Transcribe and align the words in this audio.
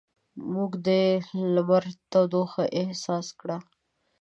موږ 0.53 0.71
د 0.87 0.89
لمر 1.53 1.83
تودوخه 2.11 2.63
احساس 2.81 3.27
کړه. 3.39 3.57